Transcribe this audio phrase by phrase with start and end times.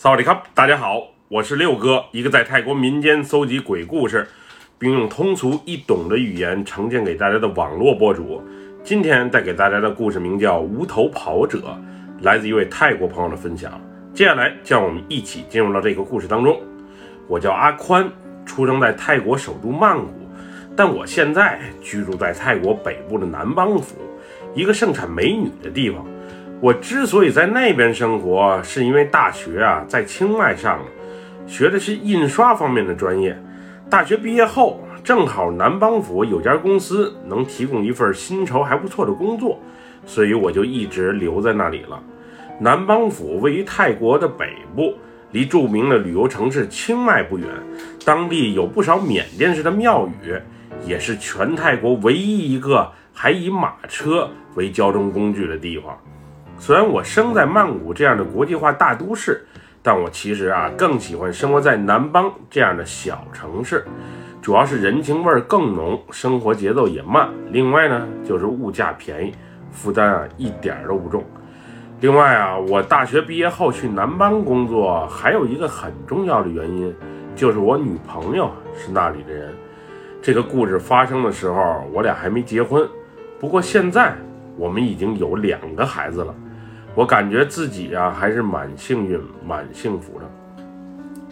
[0.00, 4.28] 萨瓦迪卡，大家好，我是六哥，一个在泰国民间搜集鬼故事，
[4.78, 8.40] 并用通俗易懂的语言呈现给大家的网络博主。
[8.84, 11.58] 今天带给大家的故事名叫《无头跑者》，
[12.24, 13.72] 来自一位泰国朋友的分享。
[14.14, 16.62] 接下来，让我们一起进入到这个故事当中。
[17.26, 18.08] 我叫阿宽，
[18.46, 20.12] 出生在泰国首都曼谷，
[20.76, 23.96] 但我现在居住在泰国北部的南邦府，
[24.54, 26.06] 一个盛产美女的地方。
[26.60, 30.80] 我之所以在那边生活，是因为大学啊在清迈上，
[31.46, 33.40] 学的是印刷方面的专业。
[33.88, 39.60] 大学毕业后，正好南邦府有家公司能提供一份薪酬还不错的工作，
[40.04, 42.02] 所以我就一直留在那里了。
[42.58, 44.94] 南邦府位于泰国的北部，
[45.30, 47.46] 离著名的旅游城市清迈不远，
[48.04, 50.34] 当地有不少缅甸式的庙宇，
[50.84, 55.96] 也是全泰国唯一一个还以马车为交通工具的地方。
[56.58, 59.46] 虽然我生在曼谷这样的国际化大都市，
[59.82, 63.84] 但我其实啊更喜欢生活在南邦这样的小城市，
[64.42, 67.28] 主要是人情味儿更浓，生活节奏也慢。
[67.50, 69.32] 另外呢，就是物价便宜，
[69.70, 71.24] 负担啊一点都不重。
[72.00, 76.94] 另外啊，我大学毕业后去南邦工作，还有一个很重要的原因，
[77.36, 79.54] 就是我女朋友是那里的人。
[80.20, 82.86] 这个故事发生的时候，我俩还没结婚，
[83.38, 84.14] 不过现在
[84.56, 86.34] 我们已经有两个孩子了。
[86.98, 90.24] 我感觉自己啊还是蛮幸运、蛮幸福的。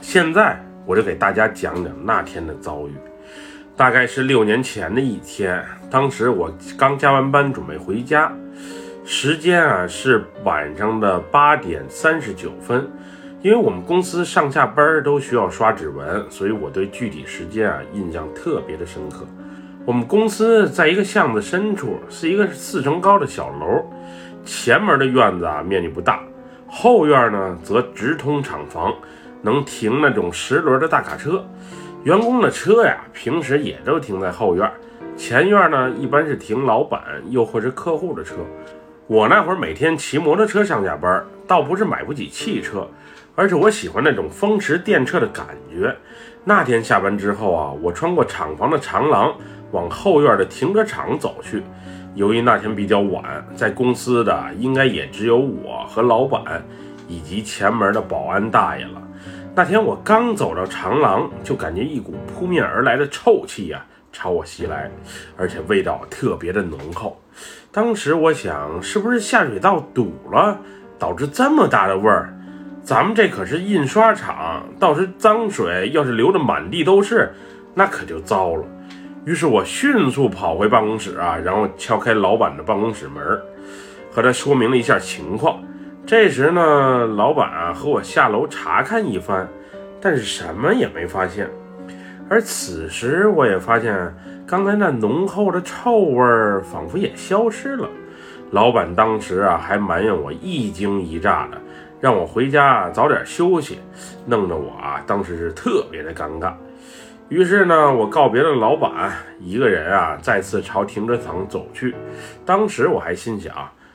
[0.00, 2.92] 现在我就给大家讲讲那天的遭遇。
[3.76, 8.32] 大概是六年前的一天，当时我刚加完班，准备回家，
[9.04, 12.88] 时间啊是晚上的八点三十九分。
[13.42, 19.26] 因为我们公司上下班都需要刷指纹，所以我对具体时间啊印象特别的深刻。
[19.84, 23.84] 我们公司在一个巷子深处，是一个四层高的小楼。
[24.46, 26.20] 前门的院子啊，面积不大，
[26.68, 28.94] 后院呢则直通厂房，
[29.42, 31.44] 能停那种十轮的大卡车。
[32.04, 34.70] 员工的车呀，平时也都停在后院。
[35.16, 38.36] 前院呢，一般是停老板又或是客户的车。
[39.08, 42.88] 我那会儿每天骑摩托车上下班，倒不是买不起汽车，
[43.34, 45.94] 而是我喜欢那种风驰电掣的感觉。
[46.44, 49.34] 那天下班之后啊，我穿过厂房的长廊，
[49.72, 51.64] 往后院的停车场走去。
[52.16, 56.64] 由于那天比较晚，在公司的应该也只有我和老板
[57.06, 59.02] 以及前门的保安大爷了。
[59.54, 64.90] 那天我刚走到长廊，就感觉一股扑面而来的臭气呀朝我袭来，
[65.36, 67.20] 而且味道特别的浓厚。
[67.70, 70.58] 当时我想，是不是下水道堵了，
[70.98, 72.32] 导致这么大的味儿？
[72.82, 77.30] 咱们这可是印刷厂，到时脏水要是流的满地都是，
[77.74, 78.64] 那可就糟了。
[79.26, 83.20] 于是我迅速跑回办公室啊，然后敲开老板的办公室门，
[84.08, 85.60] 和他说明了一下情况。
[86.06, 89.48] 这时呢，老板啊和我下楼查看一番，
[90.00, 91.50] 但是什么也没发现。
[92.30, 94.14] 而此时我也发现，
[94.46, 97.88] 刚才那浓厚的臭味儿仿佛也消失了。
[98.52, 101.60] 老板当时啊还埋怨我一惊一乍的，
[102.00, 103.80] 让我回家早点休息，
[104.24, 106.54] 弄得我啊当时是特别的尴尬。
[107.28, 111.92] 于是呢，我告别了老板，一个人啊，再次朝停车场走去。
[112.44, 113.52] 当时我还心想，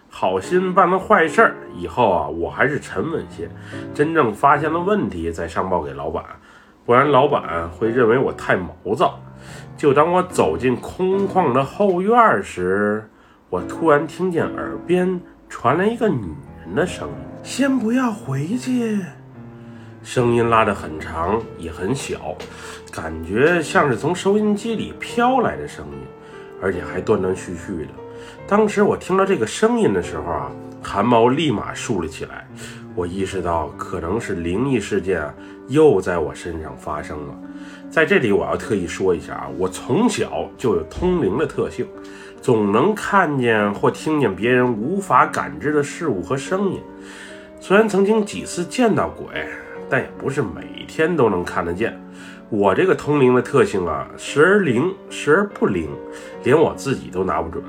[0.09, 3.49] 好心办了坏事儿，以后啊，我还是沉稳些，
[3.93, 6.21] 真正发现了问题再上报给老板，
[6.85, 9.17] 不然老板会认为我太毛躁。
[9.77, 13.09] 就当我走进空旷的后院时，
[13.49, 18.99] 我突然听见耳边传来一个女人的声音：“先不要回去。”
[20.03, 22.35] 声音拉得很长，也很小，
[22.91, 25.99] 感觉像是从收音机里飘来的声音，
[26.61, 27.91] 而且还断断续续的。
[28.47, 30.51] 当时我听到这个声音的时候啊，
[30.81, 32.47] 汗毛立马竖了起来。
[32.93, 35.23] 我意识到可能是灵异事件
[35.69, 37.33] 又在我身上发生了。
[37.89, 41.87] 在这里，我要特意说一下啊，我从小就有通灵的特性，
[42.41, 46.81] 总能看见或听见别人无法感知的事物和声音。
[47.61, 49.47] 虽然曾经几次见到鬼。
[49.91, 52.01] 但也不是每天都能看得见。
[52.47, 55.89] 我这个通灵的特性啊，时而灵，时而不灵，
[56.45, 57.61] 连我自己都拿不准。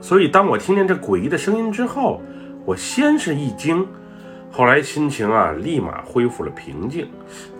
[0.00, 2.22] 所以当我听见这诡异的声音之后，
[2.64, 3.84] 我先是一惊，
[4.52, 7.08] 后来心情啊立马恢复了平静。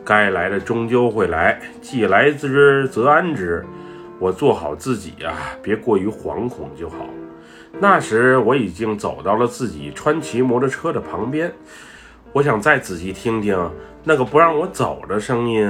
[0.05, 3.67] 该来的终究会来，既来之则安之。
[4.21, 7.07] 我做好自己啊，别过于惶恐就好。
[7.79, 11.53] 那时我已经走到了自己川崎摩托车的旁边。
[12.33, 13.59] 我想再仔细听听
[14.09, 15.69] 那个不让我走的声音，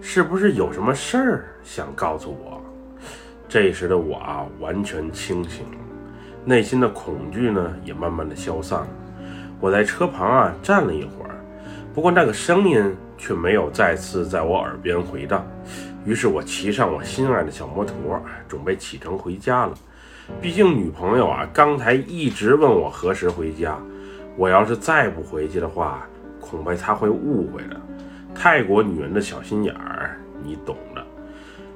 [0.00, 2.58] 是不是有什么事儿想告诉我？
[3.46, 5.78] 这时的我啊，完全清醒了，
[6.46, 8.88] 内心的恐惧呢也慢慢的消散了。
[9.60, 11.36] 我在车旁啊站了一会儿，
[11.92, 15.46] 不过那个声音却没有再次在我耳边回荡。
[16.06, 19.74] 于是我骑上我心爱的小摩托，准备启程回家了。
[20.40, 23.78] 毕竟女朋友啊，刚才一直问我何时回家。
[24.38, 26.08] 我要是再不回去的话，
[26.54, 27.76] 恐怕他会误会的。
[28.34, 31.04] 泰国女人的小心眼儿，你懂的。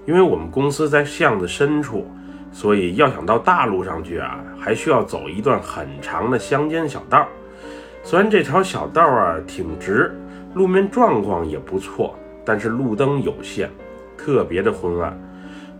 [0.06, 2.06] 因为我们公司在巷子深处，
[2.50, 7.26] 所以要想到大路上去啊，还需要走一段很长的乡间小道。
[8.02, 10.10] 虽然这条小道啊挺直，
[10.54, 13.68] 路面状况也不错，但是路灯有限。
[14.16, 15.16] 特别的昏暗，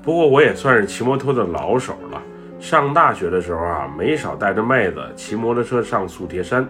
[0.00, 2.22] 不过我也算是骑摩托的老手了。
[2.60, 6.66] 上大学的时候啊，没少带着妹子骑摩托车上素贴山，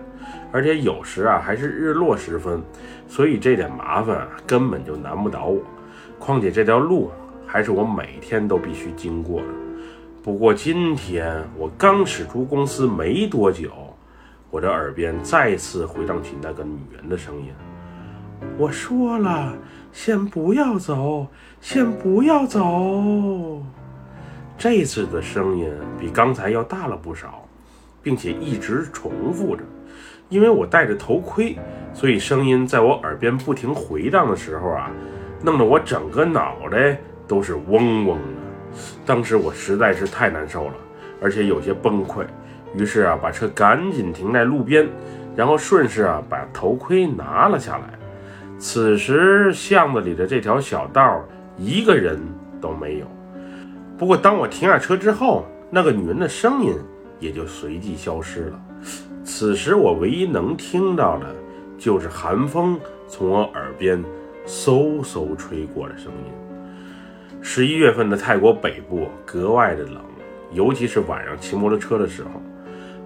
[0.50, 2.62] 而且有时啊还是日落时分，
[3.06, 5.60] 所以这点麻烦啊根本就难不倒我。
[6.18, 7.10] 况且这条路
[7.46, 9.48] 还是我每天都必须经过的。
[10.22, 13.70] 不过今天我刚驶出公司没多久，
[14.50, 17.52] 我的耳边再次回荡起那个女人的声音
[18.58, 19.54] ：“我说了。”
[19.90, 21.26] 先不要走，
[21.62, 23.62] 先不要走。
[24.58, 27.48] 这次的声音比刚才要大了不少，
[28.02, 29.64] 并且一直重复着。
[30.28, 31.56] 因为我戴着头盔，
[31.94, 34.90] 所以声音在我耳边不停回荡的时候啊，
[35.42, 38.80] 弄得我整个脑袋都是嗡嗡的。
[39.06, 40.74] 当时我实在是太难受了，
[41.22, 42.24] 而且有些崩溃，
[42.74, 44.86] 于是啊，把车赶紧停在路边，
[45.34, 47.98] 然后顺势啊，把头盔拿了下来。
[48.58, 51.24] 此时巷子里的这条小道
[51.56, 52.20] 一个人
[52.60, 53.06] 都没有。
[53.96, 56.74] 不过当我停下车之后，那个女人的声音
[57.18, 58.60] 也就随即消失了。
[59.28, 61.26] 此时我唯一能听到的，
[61.76, 64.02] 就是寒风从我耳边
[64.46, 67.38] 嗖嗖吹过的声音。
[67.42, 70.02] 十一月份的泰国北部格外的冷，
[70.50, 72.40] 尤其是晚上骑摩托车的时候，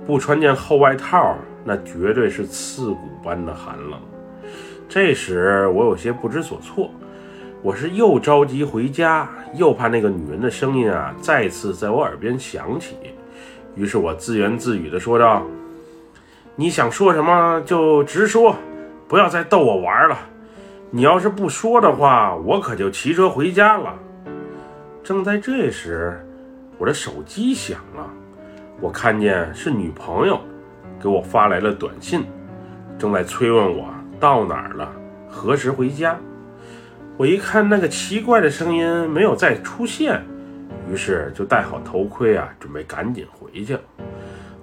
[0.06, 4.00] 不穿件厚外套，那绝对是刺骨般的寒冷。
[4.88, 6.88] 这时我有些不知所措，
[7.62, 12.94] 我是又着急回家，又怕那个女人的声音啊再次在我耳边响起，
[13.74, 15.44] 于是我自言自语地说道
[16.54, 18.54] ：“你想说什么就直说，
[19.08, 20.18] 不要再逗我玩了。
[20.90, 23.94] 你要是不说的话，我可就骑车回家了。”
[25.02, 26.22] 正在这时，
[26.78, 28.06] 我的手机响了，
[28.80, 30.38] 我看见是女朋友
[31.00, 32.24] 给我发来了短信，
[32.98, 33.86] 正在催问我。
[34.20, 34.88] 到哪儿了？
[35.28, 36.16] 何时回家？
[37.16, 40.22] 我一看那个奇怪的声音没有再出现，
[40.88, 43.76] 于是就戴好头盔啊，准备赶紧回去。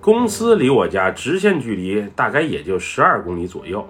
[0.09, 3.87] 公司离我家直线距离大概也就十二公里左右，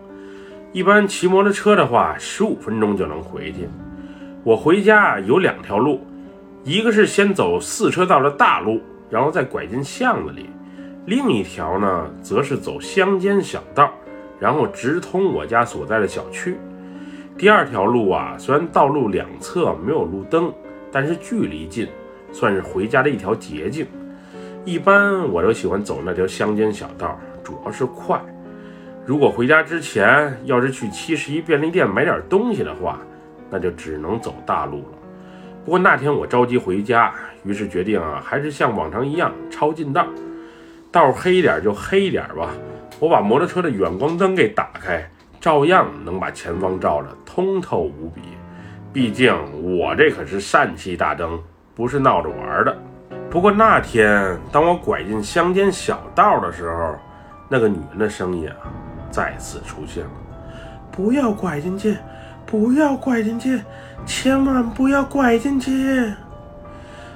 [0.73, 3.69] 一般骑摩托车的话，十五分钟就能回去。
[4.43, 6.05] 我回家有两条路，
[6.65, 10.47] 一个是先走四车道的大路，然后再拐进巷子里；
[11.05, 13.89] 另一条呢，则是走乡间小道。
[14.37, 16.57] 然后直通我家所在的小区。
[17.37, 20.53] 第二条路啊，虽然道路两侧没有路灯，
[20.91, 21.87] 但是距离近，
[22.33, 23.87] 算是回家的一条捷径。
[24.65, 28.19] 一般我都喜欢走那条乡间小道，主要是快。
[29.05, 32.99] 如果回家之前要是去七十一便利店买点东西的话，
[33.49, 34.97] 那就只能走大路了。
[35.65, 37.11] 不过那天我着急回家，
[37.43, 40.05] 于是决定啊，还是像往常一样抄近道，
[40.91, 42.51] 道黑一点就黑一点吧。
[42.99, 45.09] 我把摩托车的远光灯给打开，
[45.39, 48.21] 照样能把前方照得通透无比。
[48.91, 49.33] 毕竟
[49.77, 51.41] 我这可是疝气大灯，
[51.73, 52.77] 不是闹着玩的。
[53.29, 56.95] 不过那天，当我拐进乡间小道的时候，
[57.47, 58.55] 那个女人的声音啊，
[59.11, 60.09] 再次出现了
[60.91, 61.95] ：“不要拐进去，
[62.43, 63.61] 不要拐进去，
[64.03, 66.11] 千万不要拐进去。”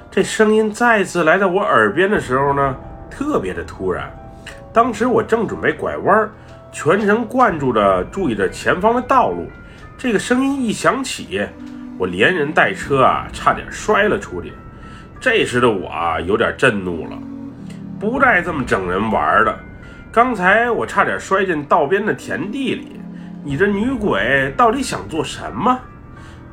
[0.08, 2.76] 这声音再次来到我耳边的时候呢，
[3.10, 4.08] 特别的突然。
[4.72, 6.30] 当时我正准备拐弯，
[6.70, 9.48] 全神贯注地注意着前方的道路。
[9.98, 11.44] 这个声音一响起，
[11.98, 14.52] 我连人带车啊，差点摔了出去。
[15.24, 17.18] 这时的我啊，有点震怒了，
[17.98, 19.58] 不带这么整人玩的。
[20.12, 23.00] 刚才我差点摔进道边的田地里，
[23.42, 25.80] 你这女鬼到底想做什么？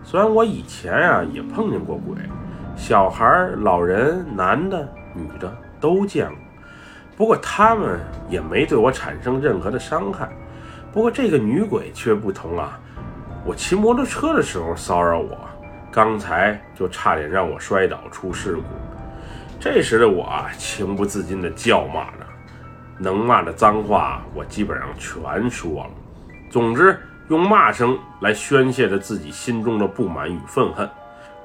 [0.06, 2.16] 虽然我以前啊也碰见过鬼，
[2.78, 6.38] 小孩、老人、男的、女的都见过。
[7.18, 8.00] 不过他们
[8.30, 10.30] 也没对我产生任何的伤害。
[10.94, 12.80] 不过这个女鬼却不同啊！
[13.44, 15.38] 我骑摩托车的时候骚扰我，
[15.92, 18.64] 刚才就差点让我摔倒出事故。
[19.60, 22.26] 这时的我，情不自禁地叫骂着，
[22.98, 25.90] 能骂的脏话我基本上全说了。
[26.50, 30.90] 总之，用骂声来宣泄着自己心中的不满与愤恨。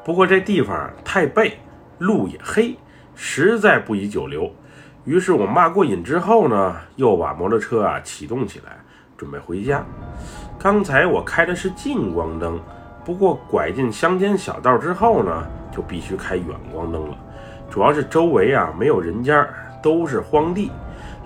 [0.05, 1.59] 不过这地方太背，
[1.99, 2.77] 路也黑，
[3.17, 4.51] 实在不宜久留。
[5.05, 8.79] 于是我骂过瘾之后呢，又把摩托车啊启动起来，
[9.17, 9.85] 准备回家。
[10.59, 12.61] 刚才我开的是近光灯，
[13.07, 17.17] 不过拐进乡间小道之后呢，就必须开远光灯了。
[17.71, 19.47] 主要是周围啊没有人家，
[19.81, 20.73] 都是荒地，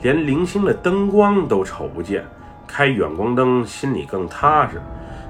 [0.03, 2.23] 连零星的灯光都瞅不见。
[2.69, 4.79] 开远光灯心里更踏实。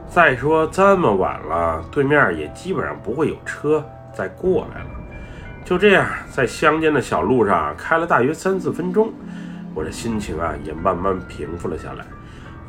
[0.09, 4.91] 再说这么晚了，对面也基本上不会有车再过来了。
[5.65, 9.13] 就这样，在乡间的小路上开了大约三四分钟，
[9.73, 12.05] 我的心情啊也慢慢平复了下来。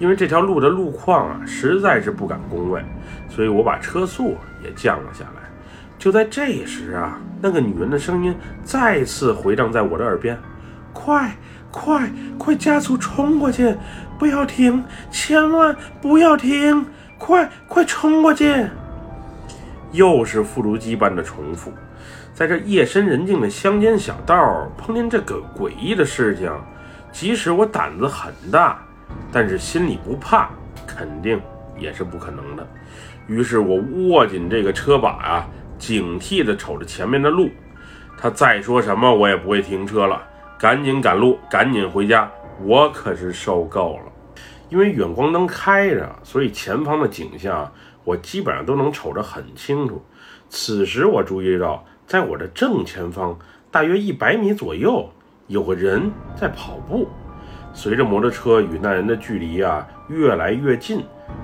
[0.02, 2.84] 因为这条路的路况啊实在是不敢恭维，
[3.30, 5.48] 所以我把车速也降了下来。
[6.00, 10.36] 就在这时啊，那个女人的声音再次回荡在我的耳边
[10.92, 11.32] ：“快
[11.70, 13.76] 快快，加速冲过去，
[14.18, 16.84] 不要停，千万不要停，
[17.20, 18.66] 快快冲过去！”
[19.94, 21.72] 又是复读机般的重复。
[22.34, 26.52] 在这夜深人静的乡间小道碰见这个诡异的事情，
[27.12, 28.84] 即使我胆子很大，
[29.32, 30.50] 但是心里不怕，
[30.86, 31.42] 肯定
[31.78, 32.68] 也是不可能的。
[33.28, 33.78] 于是我
[34.10, 35.48] 握紧这个车把啊。
[35.78, 37.50] 警惕地瞅着前面的路，
[38.16, 40.22] 他再说什么我也不会停车了，
[40.60, 42.30] 赶紧赶路，赶紧回家。
[42.64, 44.12] 我可是受够了，
[44.70, 47.72] 因为远光灯开着，所以前方的景象
[48.04, 50.06] 我基本上都能瞅着很清楚。
[50.50, 53.36] 此时我注意到，在我的正前方，
[53.72, 55.10] 大约一百米左右，
[55.48, 57.08] 有个人在跑步。
[57.74, 61.04] 随着摩托车与那人的距离啊越来越近，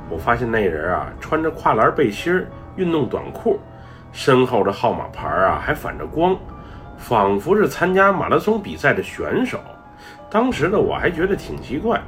[0.09, 3.59] 我发现那人啊穿着跨栏背心、运动短裤。
[4.13, 6.35] 身后的号码牌啊，还反着光，
[6.97, 9.59] 仿佛是参加马拉松比赛的选手。
[10.29, 12.01] 当时的我还觉得挺奇怪，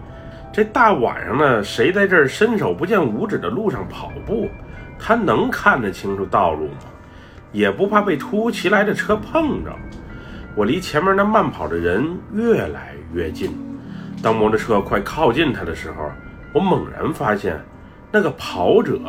[0.51, 4.49] 这大晚上的，谁在这伸手不见五指的路上跑步？
[4.97, 6.77] 他能看得清楚道路吗？
[7.51, 9.71] 也不怕被突如其来的车碰着？
[10.55, 13.55] 我离前面那慢跑的人越来越近，
[14.21, 16.09] 当摩托车快靠近他的时候，
[16.53, 17.59] 我猛然发现，
[18.11, 18.99] 那个跑者，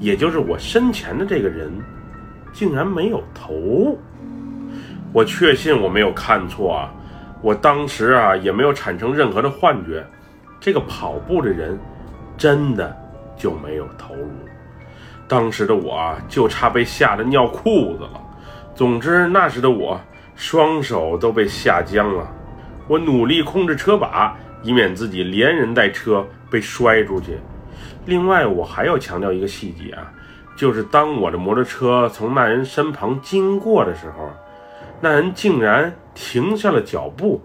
[0.00, 1.70] 也就是我身前的这个人。
[2.52, 3.98] 竟然没有头！
[5.12, 6.90] 我确信我没有看错啊！
[7.42, 10.02] 我当时啊也没有产生任何的幻觉，
[10.58, 11.78] 这个跑步的人
[12.38, 12.96] 真的
[13.36, 14.30] 就没有头颅。
[15.28, 18.22] 当时的我啊就差被吓得尿裤子了。
[18.74, 20.00] 总之那时的我
[20.34, 22.26] 双手都被吓僵了。
[22.88, 27.38] 我努力控制车把，以免自己连人带车被摔出去。
[28.06, 30.12] 另外，我还要强调一个细节啊。
[30.56, 34.30] 就是当我的摩托车从那人身旁经过的时候，
[35.00, 37.42] 那人竟然停下了脚步，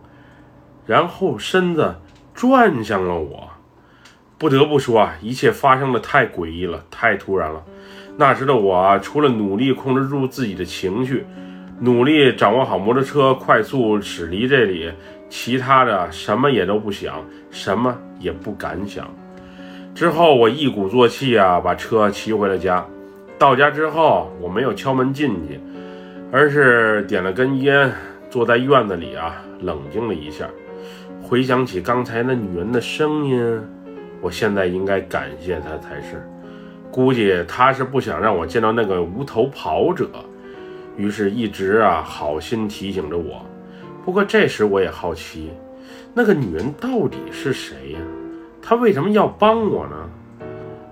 [0.85, 1.95] 然后身子
[2.33, 3.49] 转向了我。
[4.37, 7.63] 不得不说啊，一切发生的太诡异了，太突然了。
[8.17, 11.25] 那时的我，除了努力控制住自己的情绪，
[11.83, 14.91] 努力掌握好摩托车，快速驶离这里，
[15.29, 19.09] 其他的什么也都不想，什么也不敢想。
[19.95, 22.85] 之后我一鼓作气啊，把车骑回了家。
[23.39, 25.59] 到家之后，我没有敲门进去，
[26.31, 27.91] 而是点了根烟，
[28.29, 30.47] 坐在院子里啊，冷静了一下。
[31.19, 33.59] 回想起刚才那女人的声音，
[34.21, 36.23] 我现在应该感谢她才是。
[36.91, 40.07] 估计她是不想让我见到那个无头跑者，
[40.97, 43.45] 于是一直啊好心提醒着我。
[44.03, 45.51] 不过这时我也好奇，
[46.13, 47.99] 那个女人到底是谁呀？
[48.61, 50.09] 她为什么要帮我呢？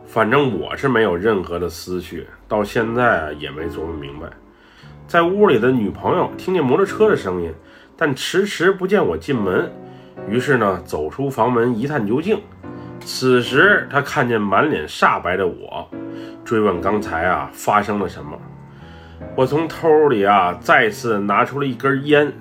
[0.05, 4.27] 反正我是没有任何的思绪，到现在啊也没琢磨明白。
[5.07, 7.53] 在屋里的女朋友听见摩托车的声音，
[7.97, 9.71] 但迟迟不见我进门，
[10.27, 12.39] 于是呢走出房门一探究竟。
[13.01, 15.87] 此时她看见满脸煞白的我，
[16.43, 18.39] 追问刚才啊发生了什么。
[19.35, 22.31] 我从兜里啊再次拿出了一根烟，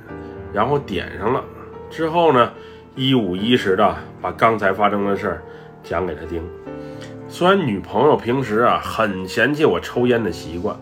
[0.52, 1.44] 然后点上了，
[1.90, 2.52] 之后呢
[2.94, 5.42] 一五一十的把刚才发生的事儿
[5.82, 6.42] 讲给他听。
[7.28, 10.74] 虽然女朋友平时啊很嫌弃我抽烟的习惯，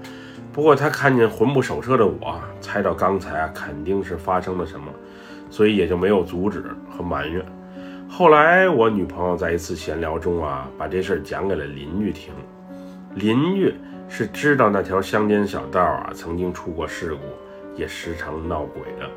[0.52, 4.86] 不过她看见魂不守舍的我，猜到刚才啊肯定是发生了什么，
[5.50, 7.44] 所以也就没有阻止和埋怨。
[8.08, 12.32] 后来我女朋友在一次闲聊中啊，把这事儿讲给了邻居听。
[13.16, 13.74] 邻居
[14.08, 17.20] 是知道那条乡间小道啊曾经出过事故，
[17.75, 19.08] 也时常闹鬼的。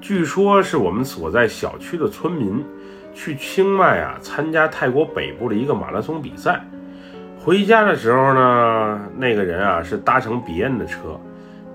[0.00, 2.64] 据说是我们所在小区的村民。
[3.14, 6.64] 去清迈啊，参加泰国北部的一个马拉松比赛。
[7.38, 11.20] 回家的时候呢，那个人啊是搭乘别人的车，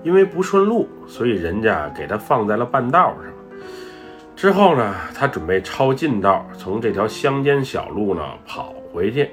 [0.02, 3.32] 因为不顺路，所以人家给他放在了半道上。
[4.34, 9.30] 之后呢，他准备抄近道，从这条乡间小路呢跑回去。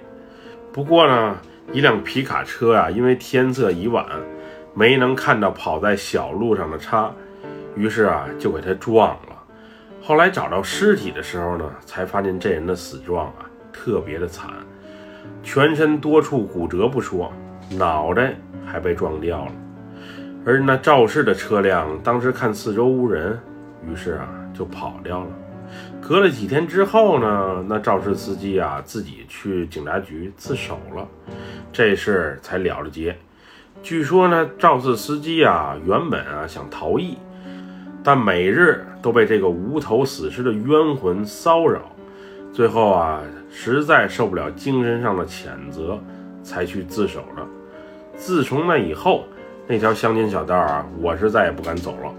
[0.71, 1.35] 不过呢，
[1.73, 4.05] 一辆皮卡车啊，因为天色已晚，
[4.73, 7.11] 没能看到跑在小路上的叉，
[7.75, 9.43] 于是啊就给他撞了。
[10.01, 14.49] 后来找到尸体的时候呢，才发现这人的死状啊特别的惨，
[15.43, 17.33] 全身多处骨折不说，
[17.71, 19.51] 脑袋还被撞掉了。
[20.45, 23.37] 而那肇事的车辆当时看四周无人，
[23.89, 25.27] 于是啊就跑掉了。
[25.99, 31.07] 隔了几天之后呢，那肇事司机啊自己去警察局自首了，
[31.75, 33.13] 这事才了了结。
[33.83, 37.17] 据说呢，肇事司机啊原本啊想逃逸，
[38.01, 41.81] 但每日都被这个无头死尸的冤魂骚扰，
[42.53, 45.99] 最后啊实在受不了精神上的谴责，
[46.41, 47.45] 才去自首了。
[48.15, 49.25] 自从那以后，
[49.67, 52.09] 那条乡间小道啊，我是再也不敢走了，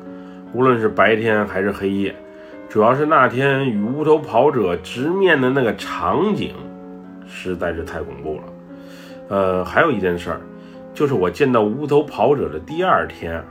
[0.53, 2.15] 无论是白天还是黑夜。
[2.69, 6.55] 主要是那天与无头跑者直面的那个场景，
[7.27, 8.43] 实在是太恐怖了。
[9.29, 10.41] 呃，还有一件事儿，
[10.95, 13.43] 就是我见到无头跑者的第二天，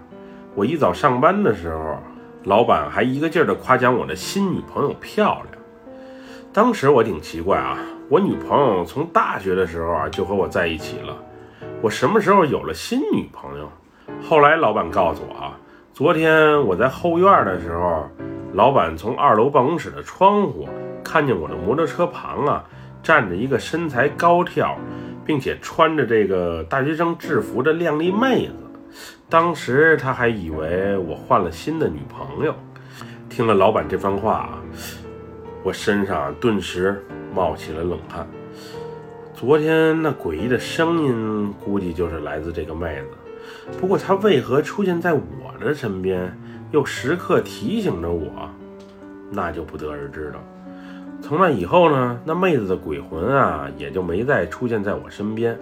[0.56, 1.98] 我一早上班的时候，
[2.44, 5.62] 老板还一个劲儿的夸奖我的新女朋友漂亮。
[6.54, 7.78] 当时我挺奇怪啊，
[8.10, 11.18] 我女朋友从大学的时候啊就和我在一起了，
[11.82, 13.70] 我什么时候有了新女朋友？
[14.24, 15.60] 后来老板告诉我啊，
[15.92, 18.08] 昨天我在后院的时候，
[18.54, 20.70] 老板从二楼办公室的窗户
[21.04, 22.64] 看见我的摩托车旁啊
[23.04, 24.78] 站着一个身材高挑，
[25.26, 28.54] 并且穿着这个大学生制服的靓丽妹子。
[29.28, 32.54] 当时他还以为我换了新的女朋友。
[33.28, 34.60] 听了老板这番话啊，
[35.64, 37.04] 我身上顿时
[37.34, 38.26] 冒起了冷汗。
[39.34, 43.72] 昨天那诡异的声音，估计就是来自这个妹子。
[43.78, 45.22] 不过她为何出现在我
[45.60, 46.34] 的身边，
[46.72, 48.50] 又时刻提醒着我，
[49.32, 50.40] 那就不得而知了。
[51.28, 55.58] 从那以后呢，那妹子的鬼魂啊，也就没再出现在我身边。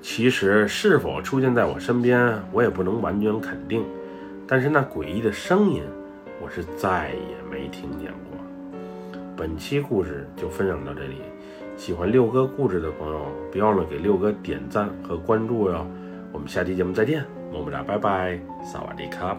[0.00, 3.84] 其实是否出现在我身边，我也不能完全肯定。
[4.46, 5.82] 但是那诡异的声音，
[6.40, 8.38] 我是再也没听见过。
[9.36, 11.16] 本期故事就分享到这里，
[11.76, 15.84] 喜欢六哥故事的朋友，别忘了给六哥点赞和关注哟。
[16.30, 19.36] 我们下期节目再见，么么哒，拜拜，萨瓦迪卡。